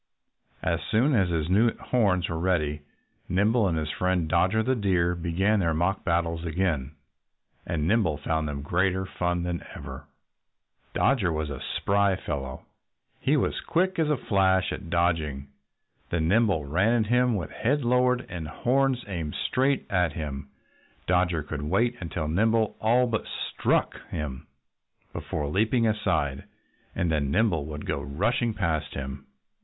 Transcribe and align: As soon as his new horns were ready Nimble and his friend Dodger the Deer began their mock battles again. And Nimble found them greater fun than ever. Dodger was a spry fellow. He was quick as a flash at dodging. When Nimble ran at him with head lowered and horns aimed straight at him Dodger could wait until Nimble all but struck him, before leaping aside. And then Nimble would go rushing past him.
As 0.63 0.79
soon 0.89 1.13
as 1.13 1.29
his 1.29 1.47
new 1.47 1.77
horns 1.77 2.27
were 2.27 2.39
ready 2.39 2.81
Nimble 3.29 3.67
and 3.67 3.77
his 3.77 3.91
friend 3.91 4.27
Dodger 4.27 4.63
the 4.63 4.73
Deer 4.73 5.13
began 5.13 5.59
their 5.59 5.75
mock 5.75 6.03
battles 6.03 6.43
again. 6.43 6.95
And 7.67 7.87
Nimble 7.87 8.17
found 8.17 8.47
them 8.47 8.63
greater 8.63 9.05
fun 9.05 9.43
than 9.43 9.63
ever. 9.75 10.07
Dodger 10.95 11.31
was 11.31 11.51
a 11.51 11.61
spry 11.77 12.15
fellow. 12.15 12.65
He 13.19 13.37
was 13.37 13.61
quick 13.61 13.99
as 13.99 14.09
a 14.09 14.17
flash 14.17 14.73
at 14.73 14.89
dodging. 14.89 15.49
When 16.09 16.27
Nimble 16.27 16.65
ran 16.65 17.05
at 17.05 17.11
him 17.11 17.35
with 17.35 17.51
head 17.51 17.85
lowered 17.85 18.25
and 18.27 18.47
horns 18.47 19.03
aimed 19.07 19.35
straight 19.35 19.85
at 19.91 20.13
him 20.13 20.49
Dodger 21.05 21.43
could 21.43 21.61
wait 21.61 21.95
until 21.99 22.27
Nimble 22.27 22.75
all 22.81 23.05
but 23.05 23.25
struck 23.27 24.01
him, 24.09 24.47
before 25.13 25.47
leaping 25.47 25.85
aside. 25.85 26.45
And 26.95 27.11
then 27.11 27.29
Nimble 27.29 27.67
would 27.67 27.85
go 27.85 28.01
rushing 28.01 28.55
past 28.55 28.95
him. 28.95 29.27